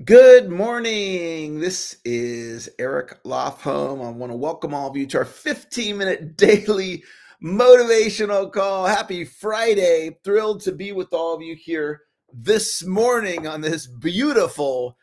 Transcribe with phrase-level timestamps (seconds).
[0.00, 1.60] Good morning.
[1.60, 4.04] This is Eric Lofholm.
[4.04, 7.04] I want to welcome all of you to our 15 minute daily
[7.44, 8.86] motivational call.
[8.86, 10.18] Happy Friday.
[10.24, 12.00] Thrilled to be with all of you here
[12.32, 14.96] this morning on this beautiful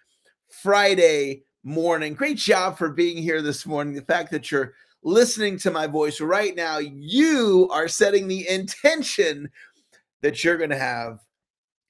[0.61, 2.13] Friday morning.
[2.13, 3.93] Great job for being here this morning.
[3.93, 9.49] The fact that you're listening to my voice right now, you are setting the intention
[10.23, 11.19] that you're going to have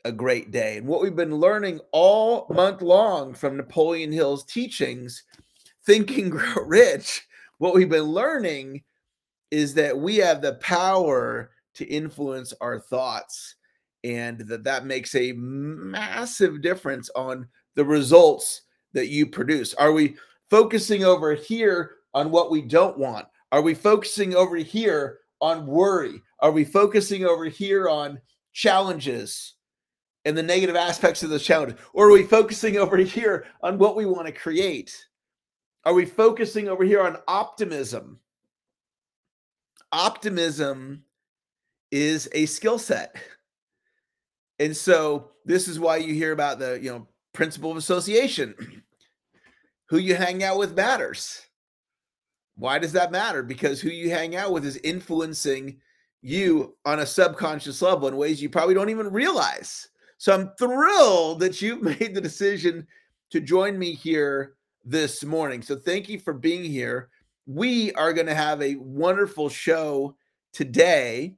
[0.06, 0.78] a great day.
[0.78, 5.24] And what we've been learning all month long from Napoleon Hill's teachings,
[5.86, 6.30] Thinking
[6.66, 8.84] Rich, what we've been learning
[9.52, 13.56] is that we have the power to influence our thoughts
[14.04, 18.62] and that that makes a massive difference on the results
[18.94, 19.74] that you produce.
[19.74, 20.16] Are we
[20.50, 23.28] focusing over here on what we don't want?
[23.52, 26.22] Are we focusing over here on worry?
[26.40, 28.20] Are we focusing over here on
[28.54, 29.56] challenges?
[30.26, 31.76] And the negative aspects of the challenge?
[31.94, 35.06] Or are we focusing over here on what we want to create?
[35.86, 38.20] Are we focusing over here on optimism?
[39.92, 41.04] Optimism
[41.92, 43.16] is a skill set.
[44.60, 48.56] And so this is why you hear about the, you know, principle of association.
[49.90, 51.42] who you hang out with matters.
[52.56, 53.42] Why does that matter?
[53.42, 55.80] Because who you hang out with is influencing
[56.22, 59.88] you on a subconscious level in ways you probably don't even realize.
[60.20, 62.86] So I'm thrilled that you've made the decision
[63.32, 65.62] to join me here this morning.
[65.62, 67.10] So thank you for being here.
[67.48, 70.16] We are going to have a wonderful show
[70.52, 71.36] today,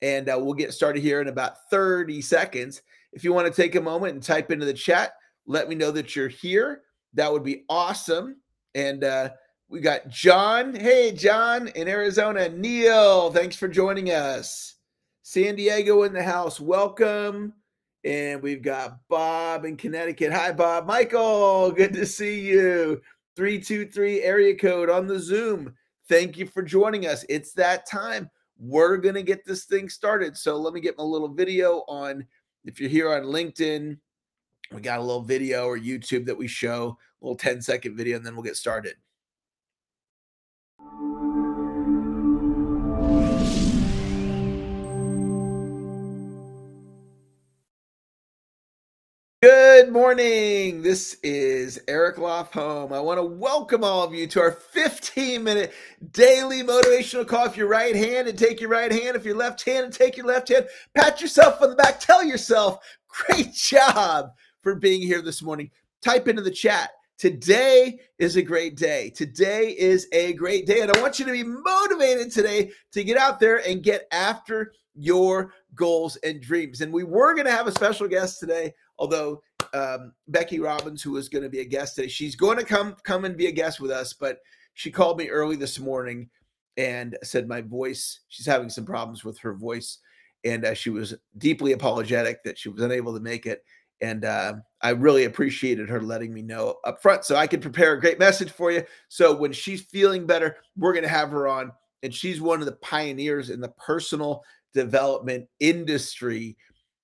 [0.00, 2.82] and uh, we'll get started here in about 30 seconds.
[3.12, 5.12] If you want to take a moment and type into the chat,
[5.46, 6.80] let me know that you're here.
[7.12, 8.36] That would be awesome.
[8.74, 9.30] And uh,
[9.68, 10.74] we got John.
[10.74, 12.48] Hey, John in Arizona.
[12.48, 14.76] Neil, thanks for joining us.
[15.22, 16.58] San Diego in the house.
[16.58, 17.52] Welcome.
[18.04, 20.30] And we've got Bob in Connecticut.
[20.32, 20.86] Hi, Bob.
[20.86, 23.00] Michael, good to see you.
[23.34, 25.74] 323 area code on the Zoom.
[26.08, 27.24] Thank you for joining us.
[27.30, 28.30] It's that time.
[28.58, 30.36] We're going to get this thing started.
[30.36, 32.26] So let me get my little video on.
[32.64, 33.96] If you're here on LinkedIn,
[34.70, 38.16] we got a little video or YouTube that we show, a little 10 second video,
[38.16, 38.96] and then we'll get started.
[49.84, 50.80] Good morning.
[50.80, 52.90] This is Eric Lofholm.
[52.90, 55.74] I want to welcome all of you to our 15 minute
[56.10, 57.44] daily motivational call.
[57.44, 60.16] If you're right hand and take your right hand, if you're left hand and take
[60.16, 62.00] your left hand, pat yourself on the back.
[62.00, 62.78] Tell yourself,
[63.08, 64.30] great job
[64.62, 65.70] for being here this morning.
[66.02, 66.88] Type into the chat.
[67.18, 69.10] Today is a great day.
[69.10, 70.80] Today is a great day.
[70.80, 74.72] And I want you to be motivated today to get out there and get after
[74.94, 76.80] your goals and dreams.
[76.80, 79.40] And we were going to have a special guest today although
[79.74, 82.94] um, Becky Robbins, who is going to be a guest today, she's going to come
[83.02, 84.12] come and be a guest with us.
[84.12, 84.38] But
[84.74, 86.30] she called me early this morning
[86.76, 88.20] and said my voice.
[88.28, 89.98] She's having some problems with her voice,
[90.44, 93.64] and uh, she was deeply apologetic that she was unable to make it.
[94.00, 97.94] And uh, I really appreciated her letting me know up front so I could prepare
[97.94, 98.84] a great message for you.
[99.08, 101.72] So when she's feeling better, we're going to have her on.
[102.02, 104.42] And she's one of the pioneers in the personal
[104.74, 106.56] development industry.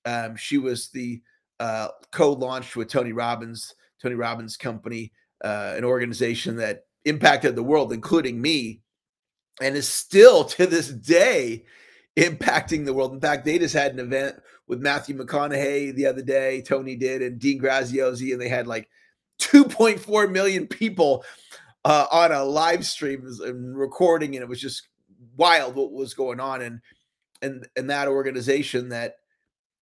[0.05, 1.23] Um, she was the
[1.61, 5.13] uh, co-launched with Tony Robbins, Tony Robbins Company,
[5.45, 8.81] uh, an organization that impacted the world, including me,
[9.61, 11.65] and is still to this day
[12.17, 13.13] impacting the world.
[13.13, 16.63] In fact, they just had an event with Matthew McConaughey the other day.
[16.63, 18.89] Tony did, and Dean Graziosi, and they had like
[19.41, 21.25] 2.4 million people
[21.85, 24.89] uh, on a live stream and recording, and it was just
[25.37, 26.63] wild what was going on.
[26.63, 26.81] And
[27.43, 29.17] and and that organization that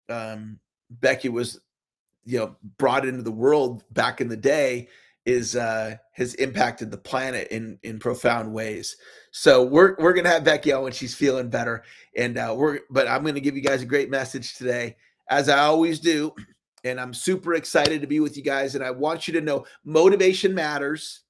[0.08, 0.58] um,
[0.90, 1.60] Becky was
[2.24, 4.88] you know brought into the world back in the day
[5.28, 8.96] is uh has impacted the planet in in profound ways.
[9.30, 11.84] So we're we're gonna have becky on when she's feeling better.
[12.16, 14.96] And uh we're but i'm gonna give you guys a great message today.
[15.28, 16.32] As i always do
[16.84, 19.66] and i'm super excited to be with you guys and i want you to know
[19.84, 21.24] motivation matters.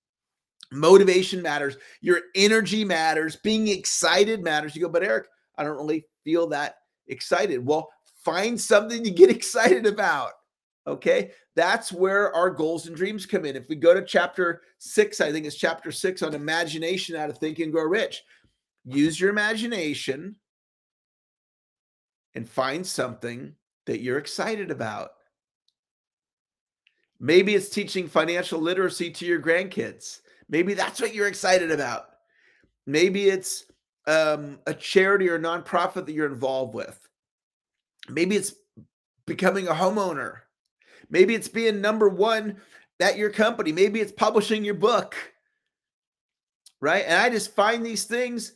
[0.70, 1.76] Motivation matters.
[2.00, 3.34] Your energy matters.
[3.36, 4.76] Being excited matters.
[4.76, 5.26] You go but eric
[5.56, 6.76] i don't really feel that
[7.08, 7.66] excited.
[7.66, 7.88] Well
[8.24, 10.30] find something to get excited about
[10.88, 11.32] Okay.
[11.54, 13.56] That's where our goals and dreams come in.
[13.56, 17.32] If we go to chapter six, I think it's chapter six on imagination, how to
[17.32, 18.22] think and grow rich.
[18.86, 20.36] Use your imagination
[22.34, 23.54] and find something
[23.86, 25.10] that you're excited about.
[27.20, 30.20] Maybe it's teaching financial literacy to your grandkids.
[30.48, 32.06] Maybe that's what you're excited about.
[32.86, 33.64] Maybe it's
[34.06, 36.98] um, a charity or nonprofit that you're involved with.
[38.08, 38.54] Maybe it's
[39.26, 40.38] becoming a homeowner
[41.10, 42.56] Maybe it's being number one
[43.00, 43.72] at your company.
[43.72, 45.14] Maybe it's publishing your book.
[46.80, 47.04] Right.
[47.06, 48.52] And I just find these things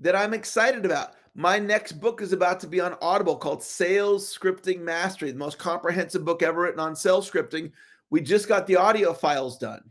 [0.00, 1.14] that I'm excited about.
[1.34, 5.58] My next book is about to be on Audible called Sales Scripting Mastery, the most
[5.58, 7.72] comprehensive book ever written on sales scripting.
[8.08, 9.82] We just got the audio files done,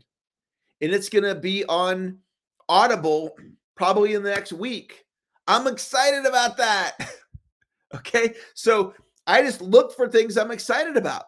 [0.80, 2.18] and it's going to be on
[2.68, 3.36] Audible
[3.76, 5.04] probably in the next week.
[5.46, 6.96] I'm excited about that.
[7.94, 8.34] okay.
[8.54, 8.94] So
[9.26, 11.26] I just look for things I'm excited about.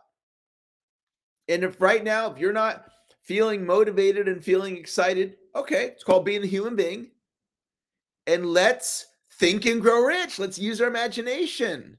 [1.49, 2.85] And if right now, if you're not
[3.23, 7.11] feeling motivated and feeling excited, okay, it's called being a human being.
[8.27, 9.07] And let's
[9.39, 10.39] think and grow rich.
[10.39, 11.97] Let's use our imagination.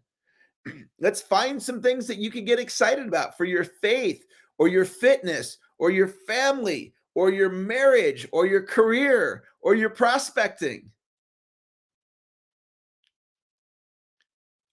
[1.00, 4.26] Let's find some things that you can get excited about for your faith
[4.58, 10.92] or your fitness or your family or your marriage or your career or your prospecting.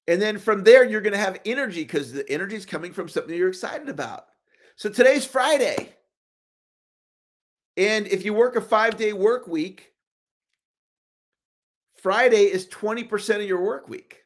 [0.09, 3.09] And then from there, you're going to have energy because the energy is coming from
[3.09, 4.27] something you're excited about.
[4.77, 5.89] So today's Friday.
[7.79, 9.93] And if you work a five day work week,
[12.03, 14.23] Friday is 20% of your work week.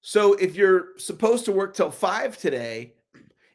[0.00, 2.94] So if you're supposed to work till five today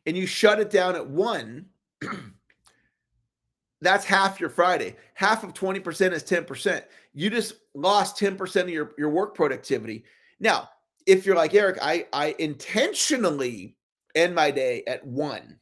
[0.06, 1.66] and you shut it down at one,
[3.82, 4.96] that's half your Friday.
[5.16, 6.84] Half of 20% is 10%.
[7.16, 10.04] You just lost 10% of your, your work productivity.
[10.40, 10.70] Now,
[11.08, 13.78] if you're like Eric, I, I intentionally
[14.16, 15.60] end my day at one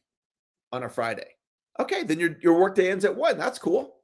[0.72, 1.36] on a Friday.
[1.80, 3.38] Okay, then your, your work day ends at one.
[3.38, 3.96] That's cool.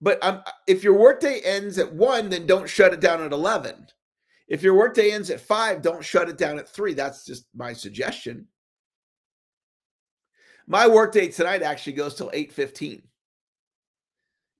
[0.00, 3.86] But um, if your workday ends at one, then don't shut it down at 11.
[4.48, 6.94] If your workday ends at five, don't shut it down at three.
[6.94, 8.46] That's just my suggestion.
[10.66, 13.02] My workday tonight actually goes till 8:15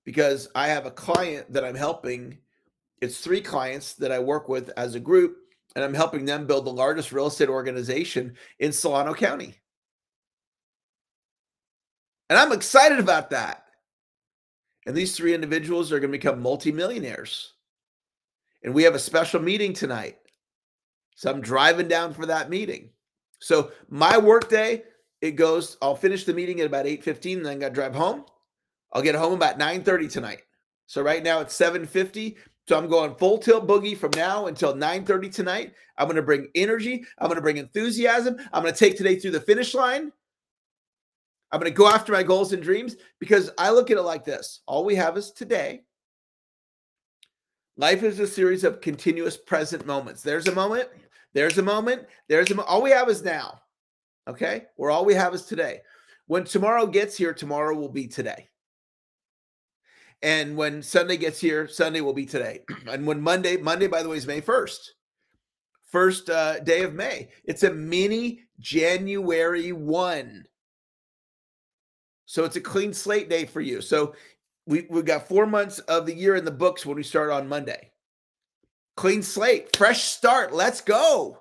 [0.05, 2.39] because I have a client that I'm helping.
[3.01, 5.39] It's three clients that I work with as a group,
[5.75, 9.55] and I'm helping them build the largest real estate organization in Solano County.
[12.29, 13.65] And I'm excited about that.
[14.87, 17.55] And these three individuals are going to become multimillionaires.
[18.63, 20.19] And we have a special meeting tonight.
[21.17, 22.91] So I'm driving down for that meeting.
[23.41, 24.85] So my workday,
[25.21, 28.25] it goes, I'll finish the meeting at about 8:15, and then I gotta drive home.
[28.93, 30.43] I'll get home about 9:30 tonight.
[30.87, 32.37] So right now it's 7:50.
[32.69, 35.75] So I'm going full tilt boogie from now until 9:30 tonight.
[35.99, 39.75] I'm gonna bring energy, I'm gonna bring enthusiasm, I'm gonna take today through the finish
[39.75, 40.13] line.
[41.53, 44.25] I'm going to go after my goals and dreams because I look at it like
[44.25, 45.83] this all we have is today.
[47.77, 50.23] Life is a series of continuous present moments.
[50.23, 50.89] There's a moment,
[51.33, 53.63] there's a moment, there's a mo- all we have is now.
[54.29, 54.67] Okay?
[54.77, 55.81] Where all we have is today.
[56.27, 58.50] When tomorrow gets here, tomorrow will be today.
[60.23, 62.61] And when Sunday gets here, Sunday will be today.
[62.89, 64.79] and when Monday, Monday, by the way, is May 1st,
[65.91, 67.29] first uh, day of May.
[67.45, 70.45] It's a mini January 1.
[72.27, 73.81] So it's a clean slate day for you.
[73.81, 74.15] So
[74.67, 77.49] we, we've got four months of the year in the books when we start on
[77.49, 77.91] Monday.
[78.97, 80.53] Clean slate, fresh start.
[80.53, 81.41] Let's go.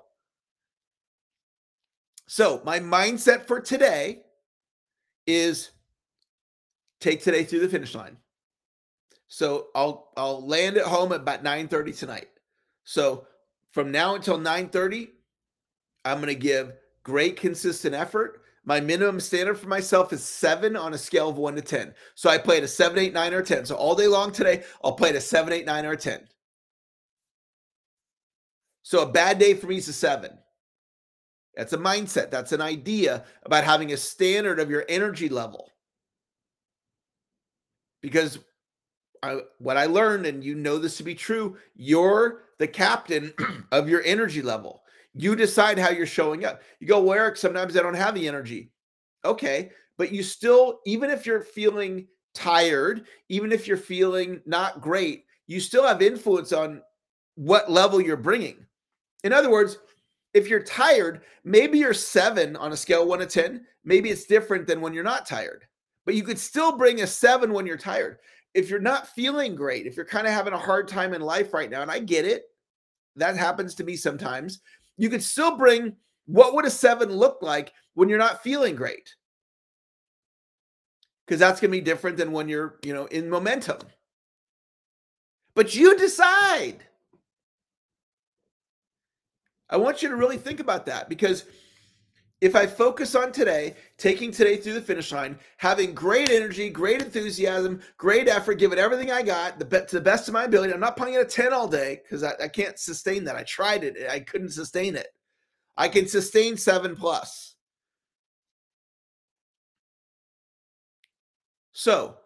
[2.26, 4.22] So my mindset for today
[5.26, 5.70] is
[7.00, 8.16] take today through the finish line.
[9.30, 12.28] So I'll I'll land at home at about 9:30 tonight.
[12.82, 13.28] So
[13.70, 15.08] from now until 9:30,
[16.04, 16.72] I'm going to give
[17.04, 18.42] great consistent effort.
[18.64, 21.94] My minimum standard for myself is seven on a scale of one to 10.
[22.16, 23.64] So I played a seven, eight, nine, or 10.
[23.66, 26.28] So all day long today, I'll play it a seven, eight, nine, or 10.
[28.82, 30.36] So a bad day for me is a seven.
[31.56, 32.30] That's a mindset.
[32.30, 35.70] That's an idea about having a standard of your energy level.
[38.02, 38.38] Because
[39.22, 43.32] I, what I learned, and you know this to be true, you're the captain
[43.72, 44.82] of your energy level.
[45.14, 46.62] You decide how you're showing up.
[46.78, 48.70] You go, well, Eric, sometimes I don't have the energy.
[49.24, 49.72] Okay.
[49.98, 55.60] But you still, even if you're feeling tired, even if you're feeling not great, you
[55.60, 56.80] still have influence on
[57.34, 58.64] what level you're bringing.
[59.24, 59.78] In other words,
[60.32, 63.66] if you're tired, maybe you're seven on a scale one to 10.
[63.84, 65.66] Maybe it's different than when you're not tired,
[66.06, 68.18] but you could still bring a seven when you're tired.
[68.54, 71.54] If you're not feeling great, if you're kind of having a hard time in life
[71.54, 72.44] right now, and I get it,
[73.16, 74.60] that happens to me sometimes,
[74.96, 79.14] you could still bring what would a seven look like when you're not feeling great?
[81.26, 83.78] Because that's going to be different than when you're, you know, in momentum.
[85.54, 86.84] But you decide.
[89.68, 91.44] I want you to really think about that because
[92.40, 97.02] if I focus on today, taking today through the finish line, having great energy, great
[97.02, 100.72] enthusiasm, great effort, giving everything I got the to the best of my ability.
[100.72, 103.36] I'm not playing at a 10 all day because I, I can't sustain that.
[103.36, 105.08] I tried it, I couldn't sustain it.
[105.76, 107.54] I can sustain seven plus.
[111.72, 112.16] So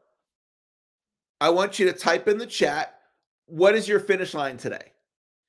[1.40, 2.98] I want you to type in the chat
[3.46, 4.93] what is your finish line today?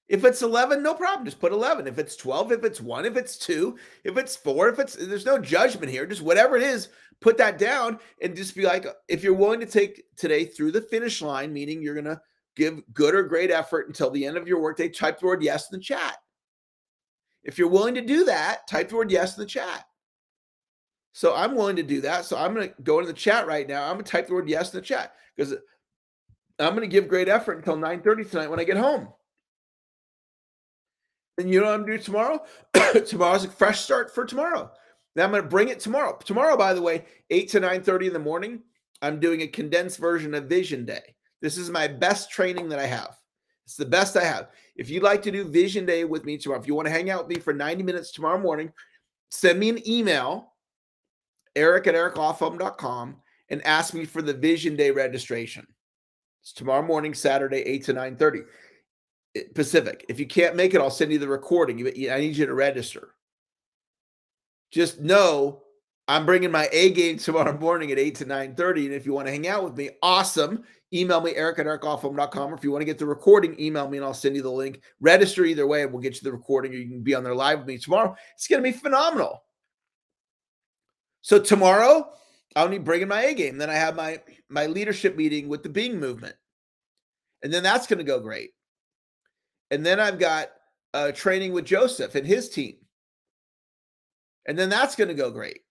[0.07, 1.25] If it's 11, no problem.
[1.25, 1.88] Just put 11.
[1.88, 5.25] If it's 12, if it's 1, if it's 2, if it's 4, if it's there's
[5.25, 6.05] no judgment here.
[6.05, 6.89] Just whatever it is,
[7.21, 10.81] put that down and just be like if you're willing to take today through the
[10.81, 12.21] finish line, meaning you're going to
[12.55, 15.71] give good or great effort until the end of your workday, type the word yes
[15.71, 16.17] in the chat.
[17.43, 19.85] If you're willing to do that, type the word yes in the chat.
[21.13, 22.25] So I'm willing to do that.
[22.25, 23.85] So I'm going to go into the chat right now.
[23.85, 25.53] I'm going to type the word yes in the chat because
[26.59, 29.07] I'm going to give great effort until 9:30 tonight when I get home.
[31.37, 32.43] And you know what I'm going to do tomorrow?
[33.05, 34.71] Tomorrow's a fresh start for tomorrow.
[35.15, 36.17] Now I'm going to bring it tomorrow.
[36.23, 38.61] Tomorrow, by the way, 8 to 9:30 in the morning,
[39.01, 41.15] I'm doing a condensed version of Vision Day.
[41.41, 43.17] This is my best training that I have.
[43.65, 44.49] It's the best I have.
[44.75, 47.09] If you'd like to do Vision Day with me tomorrow, if you want to hang
[47.09, 48.71] out with me for 90 minutes tomorrow morning,
[49.29, 50.53] send me an email,
[51.55, 53.17] eric at ericlofholm.com,
[53.49, 55.65] and ask me for the Vision Day registration.
[56.41, 58.41] It's tomorrow morning, Saturday, 8 to 9 30 eh,
[59.35, 60.05] Eh, Pacific.
[60.09, 61.79] If you can't make it, I'll send you the recording.
[61.79, 63.15] I need you to register.
[64.71, 65.61] Just know
[66.07, 68.85] I'm bringing my A game tomorrow morning at 8 to 9 30.
[68.85, 70.63] And if you want to hang out with me, awesome.
[70.93, 72.53] Email me, eric at ericlofholm.com.
[72.53, 74.51] Or if you want to get the recording, email me and I'll send you the
[74.51, 74.81] link.
[75.01, 77.35] Register either way, and we'll get you the recording, or you can be on there
[77.35, 78.15] live with me tomorrow.
[78.35, 79.43] It's going to be phenomenal.
[81.21, 82.13] So tomorrow,
[82.55, 83.57] I'll be bringing my A game.
[83.57, 86.35] Then I have my my leadership meeting with the Being Movement,
[87.43, 88.51] and then that's going to go great.
[89.72, 90.50] And then I've got
[90.93, 92.75] uh, training with Joseph and his team,
[94.45, 95.62] and then that's going to go great.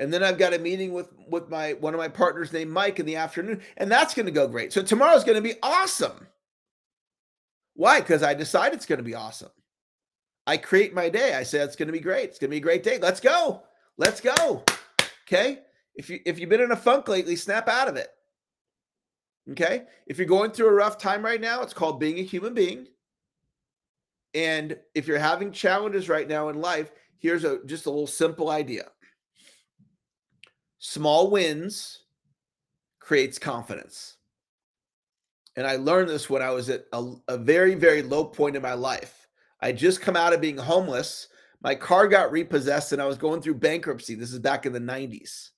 [0.00, 3.00] And then I've got a meeting with with my one of my partners named Mike
[3.00, 4.72] in the afternoon, and that's going to go great.
[4.72, 6.26] So tomorrow's going to be awesome.
[7.74, 8.00] Why?
[8.00, 9.50] Because I decide it's going to be awesome.
[10.46, 11.34] I create my day.
[11.34, 12.30] I say it's going to be great.
[12.30, 12.98] It's going to be a great day.
[12.98, 13.62] Let's go.
[13.98, 14.64] Let's go.
[15.26, 15.60] Okay.
[15.94, 18.08] If you if you've been in a funk lately, snap out of it.
[19.50, 19.84] Okay?
[20.06, 22.86] If you're going through a rough time right now, it's called being a human being.
[24.34, 28.50] And if you're having challenges right now in life, here's a just a little simple
[28.50, 28.84] idea.
[30.78, 32.04] Small wins
[33.00, 34.16] creates confidence.
[35.56, 38.62] And I learned this when I was at a, a very, very low point in
[38.62, 39.28] my life.
[39.60, 41.28] I just come out of being homeless.
[41.62, 44.14] My car got repossessed and I was going through bankruptcy.
[44.14, 45.50] This is back in the 90s.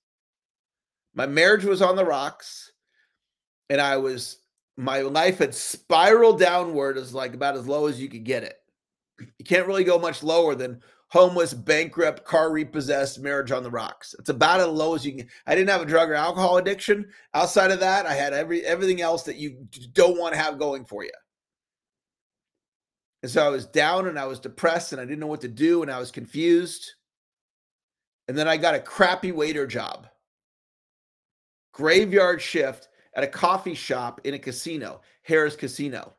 [1.15, 2.70] My marriage was on the rocks,
[3.71, 4.39] and I was
[4.77, 8.57] my life had spiraled downward as like about as low as you could get it.
[9.39, 14.15] You can't really go much lower than homeless, bankrupt, car repossessed, marriage on the rocks.
[14.19, 15.29] It's about as low as you can.
[15.47, 17.07] I didn't have a drug or alcohol addiction.
[17.35, 20.85] Outside of that, I had every everything else that you don't want to have going
[20.85, 21.11] for you.
[23.23, 25.49] And so I was down and I was depressed and I didn't know what to
[25.49, 26.93] do and I was confused.
[28.29, 30.07] And then I got a crappy waiter job
[31.73, 36.15] graveyard shift at a coffee shop in a casino, Harrah's Casino.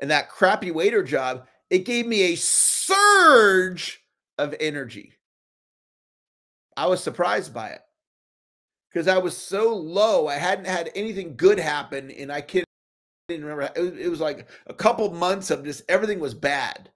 [0.00, 4.04] And that crappy waiter job, it gave me a surge
[4.38, 5.14] of energy.
[6.76, 7.82] I was surprised by it
[8.90, 10.26] because I was so low.
[10.26, 12.66] I hadn't had anything good happen, and I can't
[13.28, 13.70] remember.
[13.76, 16.90] It was, it was like a couple months of just everything was bad.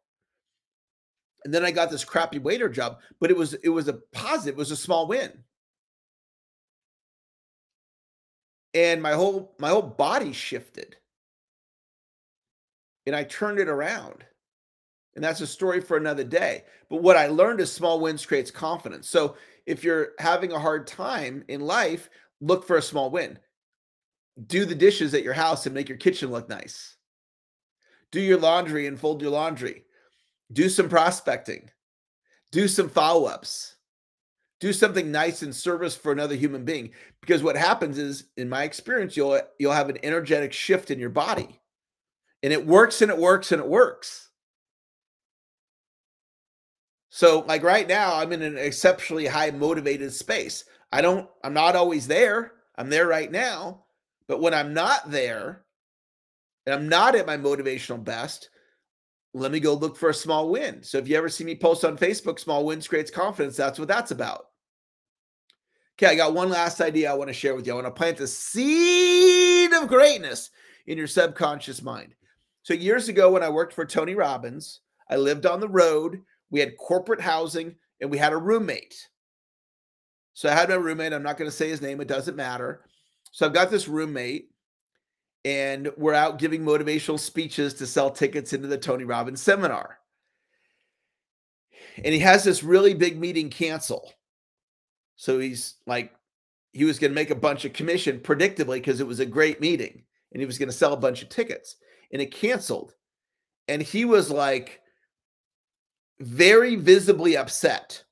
[1.45, 4.54] And then I got this crappy waiter job, but it was it was a positive.
[4.54, 5.45] It was a small win.
[8.76, 10.97] And my whole my whole body shifted.
[13.06, 14.25] And i turned it around.
[15.14, 16.64] And that's a story for another day.
[16.90, 19.09] But what i learned is small wins creates confidence.
[19.09, 23.38] So if you're having a hard time in life look for a small win.
[24.47, 26.99] Do the dishes at your house and make your kitchen look nice.
[28.12, 29.85] Do your laundry and fold your laundry.
[30.52, 31.71] Do some prospecting.
[32.52, 33.75] Do some follow-ups
[34.61, 36.91] do something nice in service for another human being.
[37.21, 41.11] Because what happens is in my experience you'll you'll have an energetic shift in your
[41.11, 41.61] body.
[42.43, 44.31] And it works and it works and it works.
[47.11, 50.65] So like right now i'm in an exceptionally high motivated space.
[50.93, 52.53] I don't i'm not always there.
[52.77, 53.85] I'm there right now.
[54.29, 55.65] But when i'm not there
[56.65, 58.51] and i'm not at my motivational best
[59.37, 60.83] let me go look for a small win.
[60.83, 63.87] So if you ever see me post on Facebook, small wins creates confidence, that's what
[63.87, 64.46] that's about.
[65.99, 67.73] Okay, I got one last idea I want to share with you.
[67.73, 70.50] I want to plant the seed of greatness
[70.87, 72.15] in your subconscious mind.
[72.62, 76.61] So years ago when I worked for Tony Robbins, I lived on the road, we
[76.61, 79.09] had corporate housing, and we had a roommate.
[80.35, 82.83] So I had my roommate, I'm not going to say his name, it doesn't matter.
[83.33, 84.50] So I've got this roommate
[85.47, 89.99] and we're out giving motivational speeches to sell tickets into the Tony Robbins seminar.
[92.05, 94.12] and he has this really big meeting cancel.
[95.16, 96.12] So he's like,
[96.73, 99.61] he was going to make a bunch of commission predictably because it was a great
[99.61, 101.76] meeting and he was going to sell a bunch of tickets
[102.12, 102.94] and it canceled.
[103.68, 104.80] And he was like
[106.20, 108.04] very visibly upset.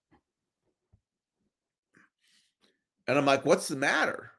[3.06, 4.30] And I'm like, what's the matter?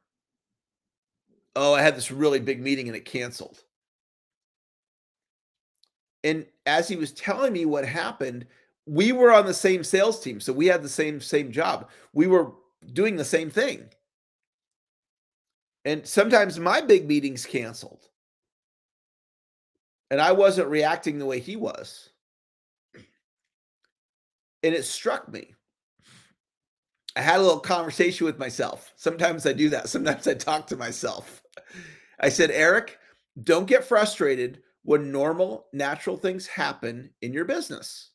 [1.56, 3.64] Oh, I had this really big meeting and it canceled.
[6.24, 8.48] And as he was telling me what happened,
[8.86, 10.40] we were on the same sales team.
[10.40, 11.90] So we had the same same job.
[12.14, 12.52] We were
[12.94, 13.86] doing the same thing.
[15.86, 18.10] And sometimes my big meetings canceled.
[20.12, 22.10] And I wasn't reacting the way he was.
[24.64, 25.54] And it struck me.
[27.16, 28.92] I had a little conversation with myself.
[28.98, 29.90] Sometimes I do that.
[29.90, 31.42] Sometimes I talk to myself.
[32.20, 32.98] I said, Eric,
[33.44, 38.12] don't get frustrated when normal, natural things happen in your business.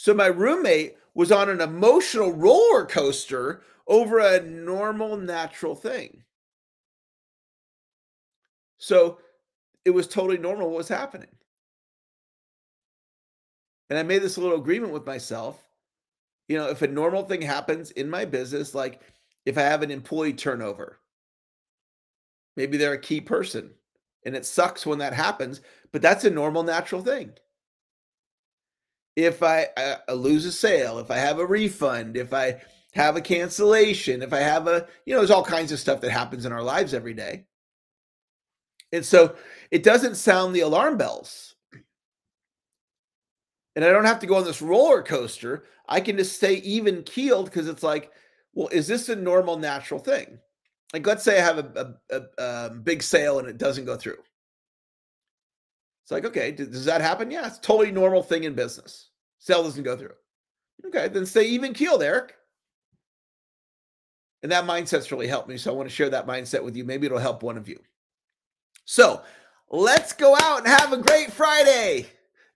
[0.00, 6.22] So my roommate was on an emotional roller coaster over a normal, natural thing.
[8.78, 9.18] So
[9.84, 11.28] it was totally normal what was happening.
[13.90, 15.68] And I made this little agreement with myself.
[16.48, 19.02] You know, if a normal thing happens in my business, like
[19.44, 20.98] if I have an employee turnover,
[22.56, 23.72] maybe they're a key person
[24.24, 25.60] and it sucks when that happens,
[25.92, 27.34] but that's a normal, natural thing.
[29.16, 32.60] If I, I lose a sale, if I have a refund, if I
[32.92, 36.10] have a cancellation, if I have a, you know, there's all kinds of stuff that
[36.10, 37.44] happens in our lives every day.
[38.92, 39.36] And so
[39.70, 41.54] it doesn't sound the alarm bells.
[43.76, 45.64] And I don't have to go on this roller coaster.
[45.88, 48.10] I can just stay even keeled because it's like,
[48.52, 50.38] well, is this a normal, natural thing?
[50.92, 53.84] Like, let's say I have a, a, a, a um, big sale and it doesn't
[53.84, 54.18] go through.
[56.10, 57.30] It's like, okay, does that happen?
[57.30, 59.10] Yeah, it's totally normal thing in business.
[59.38, 60.14] Sale doesn't go through.
[60.84, 62.34] Okay, then stay even keeled, Eric.
[64.42, 65.56] And that mindset's really helped me.
[65.56, 66.82] So I want to share that mindset with you.
[66.82, 67.78] Maybe it'll help one of you.
[68.86, 69.22] So
[69.70, 72.06] let's go out and have a great Friday.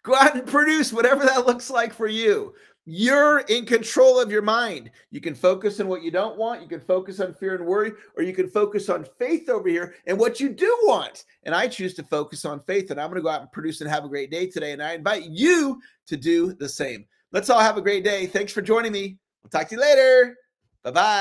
[0.02, 2.54] Go out and produce whatever that looks like for you.
[2.86, 4.90] You're in control of your mind.
[5.10, 6.60] You can focus on what you don't want.
[6.60, 9.94] You can focus on fear and worry, or you can focus on faith over here
[10.06, 11.24] and what you do want.
[11.44, 12.90] And I choose to focus on faith.
[12.90, 14.72] And I'm going to go out and produce and have a great day today.
[14.72, 17.06] And I invite you to do the same.
[17.32, 18.26] Let's all have a great day.
[18.26, 19.16] Thanks for joining me.
[19.42, 20.36] We'll talk to you later.
[20.82, 21.12] Bye bye.